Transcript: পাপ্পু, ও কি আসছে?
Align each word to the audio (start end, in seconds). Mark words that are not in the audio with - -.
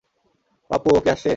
পাপ্পু, 0.69 0.89
ও 0.95 0.99
কি 1.03 1.09
আসছে? 1.13 1.29